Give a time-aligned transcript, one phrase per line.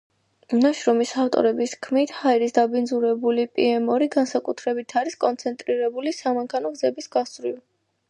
[0.61, 7.59] ნაშრომის ავტორების თქმით, ჰაერის დამბინძურებელი პიემ-ორი განსაკუთრებით არის კონცენტრირებული სამანქანო გზების გასწვრივ.